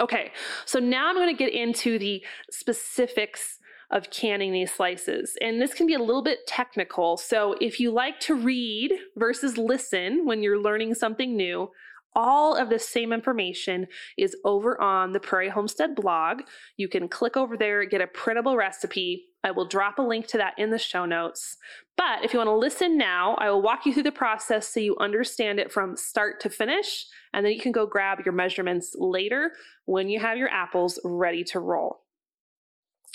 Okay, 0.00 0.32
so 0.66 0.78
now 0.78 1.08
I'm 1.08 1.14
going 1.14 1.34
to 1.34 1.44
get 1.44 1.52
into 1.52 1.98
the 1.98 2.22
specifics 2.50 3.58
of 3.90 4.10
canning 4.10 4.52
these 4.52 4.72
slices. 4.72 5.36
And 5.40 5.60
this 5.60 5.72
can 5.72 5.86
be 5.86 5.94
a 5.94 5.98
little 5.98 6.22
bit 6.22 6.46
technical. 6.46 7.16
So 7.16 7.54
if 7.60 7.80
you 7.80 7.90
like 7.90 8.20
to 8.20 8.34
read 8.34 8.92
versus 9.16 9.56
listen 9.56 10.26
when 10.26 10.42
you're 10.42 10.60
learning 10.60 10.94
something 10.94 11.36
new, 11.36 11.70
all 12.18 12.56
of 12.56 12.68
the 12.68 12.80
same 12.80 13.12
information 13.12 13.86
is 14.18 14.36
over 14.44 14.78
on 14.80 15.12
the 15.12 15.20
Prairie 15.20 15.48
Homestead 15.48 15.94
blog. 15.94 16.38
You 16.76 16.88
can 16.88 17.08
click 17.08 17.36
over 17.36 17.56
there, 17.56 17.84
get 17.84 18.00
a 18.00 18.08
printable 18.08 18.56
recipe. 18.56 19.26
I 19.44 19.52
will 19.52 19.68
drop 19.68 20.00
a 20.00 20.02
link 20.02 20.26
to 20.28 20.38
that 20.38 20.54
in 20.58 20.70
the 20.70 20.78
show 20.78 21.06
notes. 21.06 21.56
But 21.96 22.24
if 22.24 22.32
you 22.32 22.40
want 22.40 22.48
to 22.48 22.56
listen 22.56 22.98
now, 22.98 23.36
I 23.36 23.50
will 23.50 23.62
walk 23.62 23.86
you 23.86 23.94
through 23.94 24.02
the 24.02 24.10
process 24.10 24.66
so 24.66 24.80
you 24.80 24.96
understand 24.98 25.60
it 25.60 25.70
from 25.70 25.96
start 25.96 26.40
to 26.40 26.50
finish, 26.50 27.06
and 27.32 27.46
then 27.46 27.52
you 27.52 27.60
can 27.60 27.70
go 27.70 27.86
grab 27.86 28.18
your 28.24 28.34
measurements 28.34 28.96
later 28.98 29.52
when 29.84 30.08
you 30.08 30.18
have 30.18 30.38
your 30.38 30.48
apples 30.48 30.98
ready 31.04 31.44
to 31.44 31.60
roll. 31.60 32.00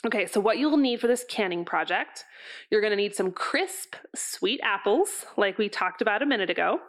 Okay, 0.05 0.25
so 0.25 0.41
what 0.41 0.57
you'll 0.57 0.75
need 0.75 1.00
for 1.00 1.07
this 1.07 1.24
canning 1.29 1.63
project, 1.63 2.25
you're 2.69 2.81
gonna 2.81 2.98
need 2.98 3.15
some 3.15 3.31
crisp, 3.31 3.95
sweet 4.13 4.60
apples, 4.62 5.25
like 5.38 5.57
we 5.57 5.69
talked 5.69 6.01
about 6.01 6.22
a 6.22 6.25
minute 6.25 6.50
ago, 6.50 6.79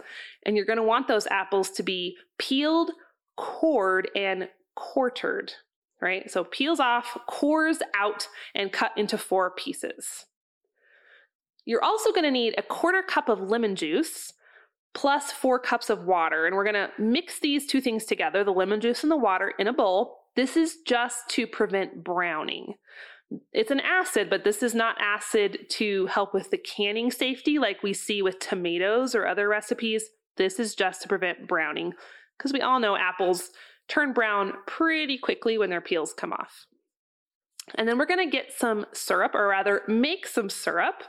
and 0.44 0.56
you're 0.56 0.66
gonna 0.66 0.82
want 0.82 1.06
those 1.06 1.28
apples 1.28 1.70
to 1.70 1.84
be 1.84 2.16
peeled, 2.38 2.90
cored, 3.36 4.10
and 4.16 4.48
quartered, 4.74 5.52
right? 6.00 6.28
So 6.28 6.42
peels 6.42 6.80
off, 6.80 7.16
cores 7.28 7.78
out, 7.96 8.26
and 8.52 8.72
cut 8.72 8.90
into 8.96 9.16
four 9.16 9.52
pieces. 9.52 10.26
You're 11.64 11.84
also 11.84 12.10
gonna 12.10 12.32
need 12.32 12.56
a 12.58 12.62
quarter 12.62 13.00
cup 13.00 13.28
of 13.28 13.40
lemon 13.40 13.76
juice, 13.76 14.32
plus 14.92 15.30
four 15.30 15.60
cups 15.60 15.88
of 15.88 16.04
water, 16.04 16.46
and 16.46 16.56
we're 16.56 16.64
gonna 16.64 16.90
mix 16.98 17.38
these 17.38 17.64
two 17.64 17.80
things 17.80 18.06
together, 18.06 18.42
the 18.42 18.52
lemon 18.52 18.80
juice 18.80 19.04
and 19.04 19.10
the 19.12 19.16
water, 19.16 19.52
in 19.56 19.68
a 19.68 19.72
bowl, 19.72 20.23
this 20.36 20.56
is 20.56 20.78
just 20.86 21.28
to 21.30 21.46
prevent 21.46 22.04
browning. 22.04 22.74
It's 23.52 23.70
an 23.70 23.80
acid, 23.80 24.28
but 24.30 24.44
this 24.44 24.62
is 24.62 24.74
not 24.74 24.96
acid 25.00 25.66
to 25.70 26.06
help 26.06 26.34
with 26.34 26.50
the 26.50 26.58
canning 26.58 27.10
safety 27.10 27.58
like 27.58 27.82
we 27.82 27.92
see 27.92 28.22
with 28.22 28.38
tomatoes 28.38 29.14
or 29.14 29.26
other 29.26 29.48
recipes. 29.48 30.04
This 30.36 30.58
is 30.58 30.74
just 30.74 31.02
to 31.02 31.08
prevent 31.08 31.46
browning 31.46 31.92
because 32.36 32.52
we 32.52 32.60
all 32.60 32.80
know 32.80 32.96
apples 32.96 33.50
turn 33.88 34.12
brown 34.12 34.54
pretty 34.66 35.18
quickly 35.18 35.58
when 35.58 35.70
their 35.70 35.80
peels 35.80 36.12
come 36.12 36.32
off. 36.32 36.66
And 37.76 37.88
then 37.88 37.96
we're 37.98 38.06
going 38.06 38.24
to 38.24 38.30
get 38.30 38.52
some 38.52 38.84
syrup, 38.92 39.34
or 39.34 39.48
rather, 39.48 39.82
make 39.88 40.26
some 40.26 40.50
syrup. 40.50 41.02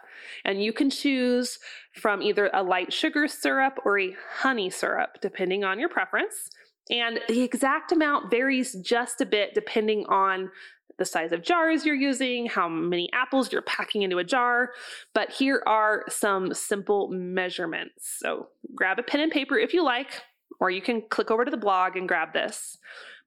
And 0.46 0.63
you 0.63 0.72
can 0.72 0.89
choose 0.89 1.60
from 1.94 2.22
either 2.22 2.50
a 2.53 2.63
light 2.63 2.94
sugar 2.94 3.27
syrup 3.27 3.79
or 3.84 4.00
a 4.00 4.15
honey 4.38 4.70
syrup, 4.70 5.17
depending 5.22 5.65
on 5.65 5.79
your 5.79 5.89
preference. 5.89 6.50
And 6.89 7.20
the 7.27 7.42
exact 7.42 7.92
amount 7.92 8.30
varies 8.30 8.74
just 8.75 9.22
a 9.22 9.25
bit 9.25 9.54
depending 9.56 10.06
on 10.06 10.51
the 10.98 11.06
size 11.06 11.32
of 11.32 11.42
jars 11.42 11.86
you're 11.86 11.96
using, 11.96 12.46
how 12.46 12.70
many 12.70 13.10
apples 13.12 13.51
you're 13.51 13.62
packing 13.63 14.04
into 14.04 14.18
a 14.20 14.24
jar. 14.24 14.72
But 15.13 15.32
here 15.32 15.62
are 15.65 16.06
some 16.08 16.54
simple 16.54 17.10
measurements. 17.10 18.18
So 18.20 18.48
grab 18.74 19.00
a 19.00 19.04
pen 19.04 19.22
and 19.22 19.32
paper 19.32 19.58
if 19.58 19.74
you 19.74 19.84
like, 19.84 20.22
or 20.60 20.70
you 20.70 20.82
can 20.82 21.01
click 21.10 21.32
over 21.32 21.44
to 21.44 21.51
the 21.51 21.58
blog 21.58 21.98
and 21.98 22.08
grab 22.08 22.34
this. 22.34 22.77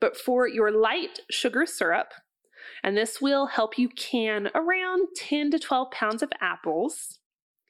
But 0.00 0.16
for 0.16 0.48
your 0.48 0.70
light 0.70 1.20
sugar 1.30 1.66
syrup, 1.66 2.12
and 2.82 2.96
this 2.96 3.20
will 3.20 3.46
help 3.46 3.76
you 3.78 3.88
can 3.88 4.50
around 4.54 5.08
10 5.16 5.50
to 5.50 5.58
12 5.58 5.90
pounds 5.90 6.22
of 6.22 6.30
apples. 6.40 7.18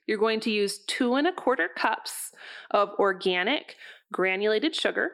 You're 0.06 0.18
going 0.18 0.40
to 0.40 0.50
use 0.50 0.80
two 0.86 1.14
and 1.14 1.26
a 1.26 1.32
quarter 1.32 1.68
cups 1.74 2.32
of 2.70 2.90
organic 2.98 3.76
granulated 4.12 4.74
sugar 4.74 5.10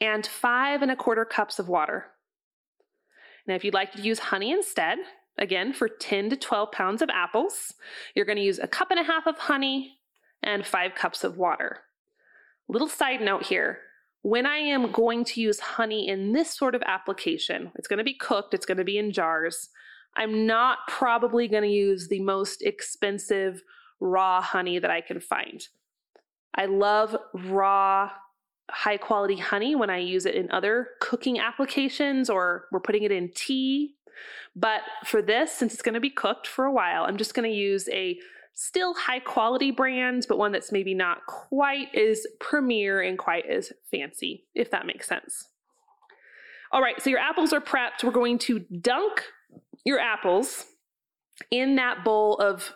and 0.00 0.26
five 0.26 0.82
and 0.82 0.90
a 0.90 0.96
quarter 0.96 1.24
cups 1.24 1.58
of 1.58 1.68
water. 1.68 2.06
Now, 3.46 3.54
if 3.54 3.64
you'd 3.64 3.74
like 3.74 3.92
to 3.92 4.02
use 4.02 4.18
honey 4.18 4.52
instead, 4.52 4.98
again, 5.38 5.72
for 5.72 5.88
10 5.88 6.30
to 6.30 6.36
12 6.36 6.70
pounds 6.72 7.02
of 7.02 7.10
apples, 7.10 7.74
you're 8.14 8.26
going 8.26 8.36
to 8.36 8.44
use 8.44 8.58
a 8.58 8.68
cup 8.68 8.90
and 8.90 9.00
a 9.00 9.04
half 9.04 9.26
of 9.26 9.38
honey 9.38 9.98
and 10.42 10.66
five 10.66 10.94
cups 10.94 11.24
of 11.24 11.36
water. 11.36 11.78
Little 12.68 12.88
side 12.88 13.20
note 13.20 13.46
here 13.46 13.78
when 14.22 14.46
I 14.46 14.58
am 14.58 14.92
going 14.92 15.24
to 15.24 15.40
use 15.40 15.58
honey 15.58 16.08
in 16.08 16.32
this 16.32 16.56
sort 16.56 16.76
of 16.76 16.82
application, 16.86 17.72
it's 17.74 17.88
going 17.88 17.98
to 17.98 18.04
be 18.04 18.14
cooked, 18.14 18.54
it's 18.54 18.66
going 18.66 18.78
to 18.78 18.84
be 18.84 18.98
in 18.98 19.12
jars. 19.12 19.68
I'm 20.16 20.46
not 20.46 20.78
probably 20.88 21.48
going 21.48 21.64
to 21.64 21.68
use 21.68 22.06
the 22.06 22.20
most 22.20 22.62
expensive 22.62 23.62
raw 24.00 24.40
honey 24.40 24.78
that 24.78 24.90
I 24.90 25.00
can 25.00 25.20
find. 25.20 25.66
I 26.54 26.66
love 26.66 27.16
raw 27.34 28.10
high 28.70 28.96
quality 28.96 29.36
honey 29.36 29.74
when 29.74 29.90
I 29.90 29.98
use 29.98 30.26
it 30.26 30.34
in 30.34 30.50
other 30.50 30.88
cooking 31.00 31.38
applications 31.38 32.30
or 32.30 32.66
we're 32.72 32.80
putting 32.80 33.02
it 33.02 33.12
in 33.12 33.30
tea. 33.34 33.94
But 34.54 34.82
for 35.04 35.22
this, 35.22 35.52
since 35.52 35.72
it's 35.72 35.82
going 35.82 35.94
to 35.94 36.00
be 36.00 36.10
cooked 36.10 36.46
for 36.46 36.64
a 36.64 36.72
while, 36.72 37.04
I'm 37.04 37.16
just 37.16 37.34
going 37.34 37.50
to 37.50 37.56
use 37.56 37.88
a 37.90 38.18
still 38.54 38.94
high 38.94 39.20
quality 39.20 39.70
brand, 39.70 40.26
but 40.28 40.38
one 40.38 40.52
that's 40.52 40.72
maybe 40.72 40.94
not 40.94 41.26
quite 41.26 41.94
as 41.94 42.26
premier 42.38 43.00
and 43.00 43.18
quite 43.18 43.46
as 43.46 43.72
fancy, 43.90 44.44
if 44.54 44.70
that 44.70 44.86
makes 44.86 45.08
sense. 45.08 45.48
All 46.70 46.82
right, 46.82 47.00
so 47.02 47.10
your 47.10 47.18
apples 47.18 47.52
are 47.52 47.60
prepped. 47.60 48.04
We're 48.04 48.12
going 48.12 48.38
to 48.40 48.60
dunk 48.60 49.24
your 49.84 49.98
apples 49.98 50.66
in 51.50 51.76
that 51.76 52.04
bowl 52.04 52.36
of 52.36 52.74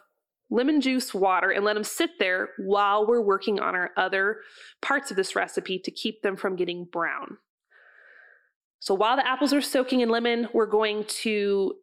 lemon 0.50 0.80
juice, 0.80 1.12
water, 1.12 1.50
and 1.50 1.64
let 1.64 1.74
them 1.74 1.84
sit 1.84 2.10
there 2.18 2.50
while 2.58 3.06
we're 3.06 3.20
working 3.20 3.58
on 3.58 3.74
our 3.74 3.90
other 3.96 4.38
parts 4.80 5.10
of 5.10 5.16
this 5.16 5.34
recipe 5.34 5.78
to 5.78 5.90
keep 5.90 6.22
them 6.22 6.36
from 6.36 6.56
getting 6.56 6.84
brown. 6.84 7.38
So 8.78 8.94
while 8.94 9.16
the 9.16 9.26
apples 9.26 9.52
are 9.52 9.60
soaking 9.60 10.00
in 10.00 10.08
lemon, 10.08 10.48
we're 10.52 10.66
going 10.66 11.04
to 11.22 11.74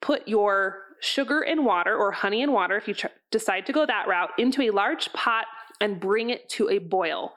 put 0.00 0.26
your 0.26 0.84
sugar 1.00 1.40
and 1.40 1.64
water, 1.64 1.94
or 1.94 2.12
honey 2.12 2.42
and 2.42 2.52
water, 2.52 2.76
if 2.76 2.88
you 2.88 2.94
tr- 2.94 3.08
decide 3.30 3.66
to 3.66 3.72
go 3.72 3.86
that 3.86 4.08
route, 4.08 4.30
into 4.38 4.62
a 4.62 4.70
large 4.70 5.12
pot 5.12 5.46
and 5.80 6.00
bring 6.00 6.30
it 6.30 6.48
to 6.50 6.68
a 6.70 6.78
boil. 6.78 7.34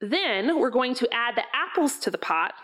Then 0.00 0.58
we're 0.58 0.70
going 0.70 0.94
to 0.96 1.08
add 1.12 1.36
the 1.36 1.44
apples 1.54 1.98
to 2.00 2.10
the 2.10 2.18
pot 2.18 2.54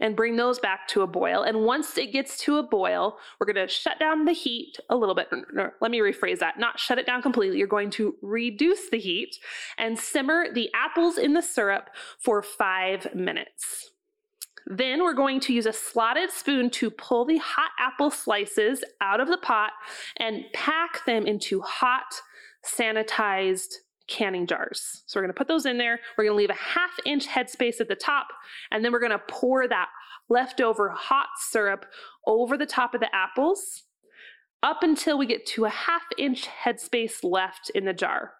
and 0.00 0.16
bring 0.16 0.36
those 0.36 0.58
back 0.58 0.88
to 0.88 1.02
a 1.02 1.06
boil. 1.06 1.42
And 1.42 1.64
once 1.64 1.96
it 1.98 2.12
gets 2.12 2.38
to 2.44 2.58
a 2.58 2.62
boil, 2.62 3.18
we're 3.38 3.52
going 3.52 3.66
to 3.66 3.72
shut 3.72 3.98
down 3.98 4.24
the 4.24 4.32
heat 4.32 4.76
a 4.90 4.96
little 4.96 5.14
bit. 5.14 5.28
No, 5.52 5.70
let 5.80 5.90
me 5.90 5.98
rephrase 5.98 6.38
that. 6.38 6.58
Not 6.58 6.78
shut 6.78 6.98
it 6.98 7.06
down 7.06 7.22
completely. 7.22 7.58
You're 7.58 7.66
going 7.66 7.90
to 7.90 8.14
reduce 8.22 8.90
the 8.90 8.98
heat 8.98 9.36
and 9.76 9.98
simmer 9.98 10.52
the 10.52 10.70
apples 10.74 11.18
in 11.18 11.32
the 11.34 11.42
syrup 11.42 11.90
for 12.18 12.42
five 12.42 13.14
minutes. 13.14 13.90
Then 14.66 15.02
we're 15.02 15.14
going 15.14 15.40
to 15.40 15.54
use 15.54 15.64
a 15.64 15.72
slotted 15.72 16.30
spoon 16.30 16.68
to 16.70 16.90
pull 16.90 17.24
the 17.24 17.38
hot 17.38 17.70
apple 17.78 18.10
slices 18.10 18.84
out 19.00 19.20
of 19.20 19.28
the 19.28 19.38
pot 19.38 19.72
and 20.18 20.44
pack 20.52 21.06
them 21.06 21.26
into 21.26 21.62
hot, 21.62 22.20
sanitized 22.64 23.76
canning 24.08 24.46
jars. 24.46 25.02
So 25.06 25.18
we're 25.18 25.24
going 25.24 25.34
to 25.34 25.38
put 25.38 25.48
those 25.48 25.66
in 25.66 25.78
there. 25.78 26.00
We're 26.16 26.24
going 26.24 26.34
to 26.34 26.38
leave 26.38 26.50
a 26.50 26.54
half 26.54 26.90
inch 27.04 27.26
headspace 27.26 27.80
at 27.80 27.88
the 27.88 27.94
top, 27.94 28.28
and 28.70 28.84
then 28.84 28.92
we're 28.92 29.00
going 29.00 29.12
to 29.12 29.22
pour 29.28 29.68
that 29.68 29.88
leftover 30.28 30.90
hot 30.90 31.28
syrup 31.38 31.86
over 32.26 32.56
the 32.56 32.66
top 32.66 32.94
of 32.94 33.00
the 33.00 33.14
apples 33.14 33.84
up 34.62 34.82
until 34.82 35.16
we 35.16 35.26
get 35.26 35.46
to 35.46 35.64
a 35.64 35.70
half 35.70 36.02
inch 36.16 36.46
headspace 36.46 37.22
left 37.22 37.70
in 37.70 37.84
the 37.84 37.92
jar. 37.92 38.32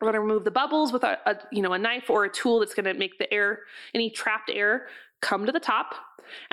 We're 0.00 0.06
going 0.06 0.14
to 0.14 0.20
remove 0.20 0.44
the 0.44 0.50
bubbles 0.50 0.92
with 0.92 1.04
a, 1.04 1.18
a, 1.26 1.36
you 1.52 1.62
know 1.62 1.74
a 1.74 1.78
knife 1.78 2.08
or 2.08 2.24
a 2.24 2.32
tool 2.32 2.60
that's 2.60 2.74
going 2.74 2.86
to 2.86 2.94
make 2.94 3.18
the 3.18 3.32
air 3.32 3.60
any 3.94 4.10
trapped 4.10 4.50
air 4.52 4.86
come 5.20 5.44
to 5.44 5.52
the 5.52 5.60
top 5.60 5.94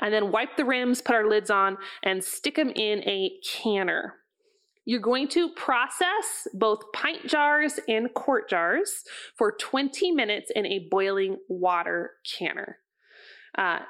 and 0.00 0.12
then 0.12 0.30
wipe 0.30 0.56
the 0.56 0.64
rims, 0.64 1.00
put 1.00 1.14
our 1.14 1.28
lids 1.28 1.50
on 1.50 1.78
and 2.02 2.22
stick 2.22 2.56
them 2.56 2.70
in 2.70 3.00
a 3.08 3.32
canner. 3.46 4.14
You're 4.88 5.00
going 5.00 5.28
to 5.28 5.50
process 5.50 6.48
both 6.54 6.80
pint 6.94 7.26
jars 7.26 7.78
and 7.88 8.08
quart 8.14 8.48
jars 8.48 9.04
for 9.36 9.52
20 9.52 10.12
minutes 10.12 10.50
in 10.56 10.64
a 10.64 10.88
boiling 10.90 11.36
water 11.46 12.12
canner. 12.38 12.78
Uh, 13.58 13.80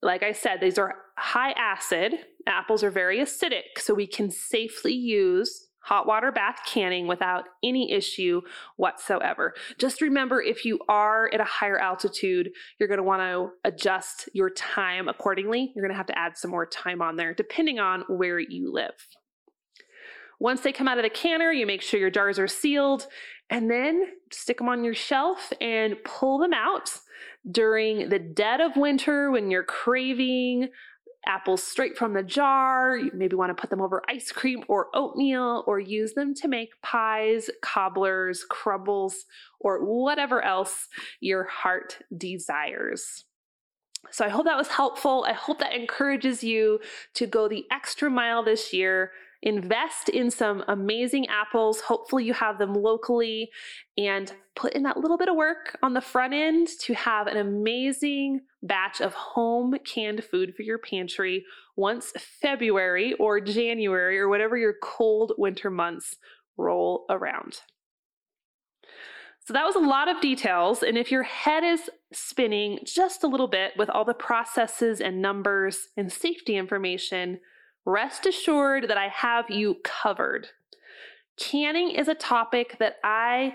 like 0.00 0.22
I 0.22 0.32
said, 0.32 0.62
these 0.62 0.78
are 0.78 0.94
high 1.18 1.50
acid. 1.58 2.14
Apples 2.46 2.82
are 2.82 2.90
very 2.90 3.18
acidic, 3.18 3.76
so 3.76 3.92
we 3.92 4.06
can 4.06 4.30
safely 4.30 4.94
use 4.94 5.68
hot 5.82 6.06
water 6.06 6.32
bath 6.32 6.60
canning 6.66 7.06
without 7.06 7.44
any 7.62 7.92
issue 7.92 8.40
whatsoever. 8.76 9.52
Just 9.78 10.00
remember 10.00 10.40
if 10.40 10.64
you 10.64 10.78
are 10.88 11.28
at 11.34 11.40
a 11.40 11.44
higher 11.44 11.78
altitude, 11.78 12.48
you're 12.80 12.88
going 12.88 12.96
to 12.96 13.04
want 13.04 13.20
to 13.20 13.50
adjust 13.68 14.30
your 14.32 14.48
time 14.48 15.06
accordingly. 15.06 15.70
You're 15.76 15.84
going 15.84 15.92
to 15.92 15.98
have 15.98 16.06
to 16.06 16.18
add 16.18 16.38
some 16.38 16.50
more 16.50 16.64
time 16.64 17.02
on 17.02 17.16
there 17.16 17.34
depending 17.34 17.78
on 17.78 18.04
where 18.08 18.38
you 18.38 18.72
live. 18.72 18.94
Once 20.38 20.60
they 20.60 20.72
come 20.72 20.88
out 20.88 20.98
of 20.98 21.04
the 21.04 21.10
canner, 21.10 21.50
you 21.50 21.66
make 21.66 21.82
sure 21.82 21.98
your 21.98 22.10
jars 22.10 22.38
are 22.38 22.48
sealed 22.48 23.06
and 23.48 23.70
then 23.70 24.04
stick 24.30 24.58
them 24.58 24.68
on 24.68 24.84
your 24.84 24.94
shelf 24.94 25.52
and 25.60 25.96
pull 26.04 26.38
them 26.38 26.52
out 26.52 26.90
during 27.50 28.08
the 28.08 28.18
dead 28.18 28.60
of 28.60 28.76
winter 28.76 29.30
when 29.30 29.50
you're 29.50 29.62
craving 29.62 30.68
apples 31.26 31.62
straight 31.62 31.96
from 31.96 32.12
the 32.12 32.22
jar. 32.22 32.96
You 32.96 33.10
maybe 33.14 33.36
want 33.36 33.50
to 33.50 33.60
put 33.60 33.70
them 33.70 33.80
over 33.80 34.02
ice 34.08 34.30
cream 34.30 34.62
or 34.68 34.88
oatmeal 34.94 35.64
or 35.66 35.80
use 35.80 36.14
them 36.14 36.34
to 36.34 36.48
make 36.48 36.70
pies, 36.82 37.50
cobblers, 37.62 38.44
crumbles, 38.48 39.24
or 39.60 39.84
whatever 39.84 40.42
else 40.42 40.88
your 41.20 41.44
heart 41.44 41.98
desires. 42.16 43.24
So 44.10 44.24
I 44.24 44.28
hope 44.28 44.44
that 44.44 44.56
was 44.56 44.68
helpful. 44.68 45.24
I 45.28 45.32
hope 45.32 45.58
that 45.58 45.74
encourages 45.74 46.44
you 46.44 46.78
to 47.14 47.26
go 47.26 47.48
the 47.48 47.64
extra 47.72 48.08
mile 48.08 48.44
this 48.44 48.72
year 48.72 49.10
invest 49.42 50.08
in 50.08 50.30
some 50.30 50.64
amazing 50.68 51.26
apples. 51.28 51.80
Hopefully, 51.80 52.24
you 52.24 52.34
have 52.34 52.58
them 52.58 52.74
locally 52.74 53.50
and 53.96 54.32
put 54.54 54.72
in 54.72 54.82
that 54.84 54.96
little 54.96 55.18
bit 55.18 55.28
of 55.28 55.36
work 55.36 55.78
on 55.82 55.94
the 55.94 56.00
front 56.00 56.34
end 56.34 56.68
to 56.80 56.94
have 56.94 57.26
an 57.26 57.36
amazing 57.36 58.40
batch 58.62 59.00
of 59.00 59.14
home 59.14 59.76
canned 59.84 60.24
food 60.24 60.54
for 60.54 60.62
your 60.62 60.78
pantry 60.78 61.44
once 61.76 62.12
February 62.18 63.14
or 63.14 63.40
January 63.40 64.18
or 64.18 64.28
whatever 64.28 64.56
your 64.56 64.74
cold 64.82 65.32
winter 65.38 65.70
months 65.70 66.16
roll 66.56 67.04
around. 67.10 67.60
So 69.46 69.52
that 69.52 69.64
was 69.64 69.76
a 69.76 69.80
lot 69.80 70.08
of 70.08 70.20
details. 70.20 70.82
And 70.82 70.98
if 70.98 71.12
your 71.12 71.22
head 71.22 71.62
is 71.62 71.88
spinning 72.12 72.80
just 72.84 73.22
a 73.22 73.28
little 73.28 73.46
bit 73.46 73.74
with 73.76 73.88
all 73.88 74.04
the 74.04 74.12
processes 74.12 75.00
and 75.00 75.22
numbers 75.22 75.88
and 75.96 76.12
safety 76.12 76.56
information, 76.56 77.38
rest 77.86 78.26
assured 78.26 78.88
that 78.88 78.98
I 78.98 79.08
have 79.08 79.48
you 79.48 79.76
covered. 79.84 80.48
Canning 81.38 81.90
is 81.90 82.08
a 82.08 82.14
topic 82.14 82.76
that 82.78 82.96
I 83.04 83.54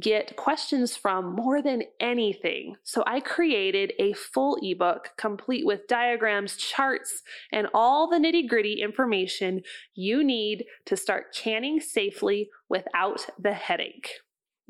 get 0.00 0.36
questions 0.36 0.96
from 0.96 1.34
more 1.34 1.60
than 1.60 1.82
anything. 2.00 2.76
So 2.84 3.02
I 3.06 3.20
created 3.20 3.92
a 3.98 4.12
full 4.12 4.58
ebook 4.62 5.10
complete 5.16 5.66
with 5.66 5.88
diagrams, 5.88 6.56
charts, 6.56 7.22
and 7.52 7.66
all 7.74 8.08
the 8.08 8.18
nitty 8.18 8.48
gritty 8.48 8.80
information 8.80 9.62
you 9.94 10.22
need 10.22 10.64
to 10.86 10.96
start 10.96 11.34
canning 11.34 11.80
safely 11.80 12.48
without 12.68 13.26
the 13.38 13.54
headache. 13.54 14.20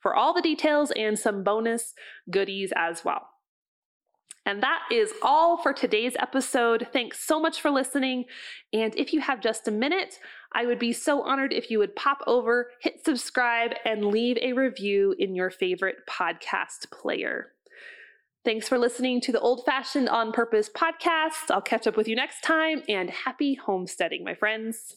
for 0.02 0.16
all 0.16 0.34
the 0.34 0.42
details 0.42 0.92
and 0.92 1.18
some 1.18 1.44
bonus 1.44 1.94
goodies 2.30 2.74
as 2.76 3.06
well. 3.06 3.30
And 4.46 4.62
that 4.64 4.82
is 4.92 5.14
all 5.22 5.62
for 5.62 5.72
today's 5.72 6.16
episode. 6.18 6.88
Thanks 6.92 7.20
so 7.20 7.40
much 7.40 7.62
for 7.62 7.70
listening. 7.70 8.26
And 8.74 8.92
if 8.98 9.14
you 9.14 9.22
have 9.22 9.40
just 9.40 9.68
a 9.68 9.72
minute, 9.72 10.18
I 10.54 10.66
would 10.66 10.80
be 10.80 10.94
so 10.94 11.22
honored 11.22 11.54
if 11.54 11.70
you 11.70 11.78
would 11.78 11.96
pop 11.96 12.18
over, 12.26 12.72
hit 12.82 13.06
subscribe, 13.06 13.74
and 13.86 14.06
leave 14.06 14.40
a 14.42 14.54
review 14.54 15.14
in 15.20 15.36
your 15.36 15.52
favorite 15.52 15.98
podcast 16.10 16.90
player. 16.92 17.52
Thanks 18.44 18.68
for 18.68 18.80
listening 18.80 19.22
to 19.22 19.32
the 19.32 19.40
Old 19.40 19.64
Fashioned 19.64 20.10
on 20.10 20.32
Purpose 20.32 20.68
podcast. 20.68 21.52
I'll 21.52 21.62
catch 21.62 21.86
up 21.86 21.96
with 21.96 22.08
you 22.08 22.16
next 22.16 22.42
time 22.42 22.82
and 22.90 23.12
happy 23.12 23.54
homesteading, 23.54 24.24
my 24.24 24.34
friends. 24.34 24.96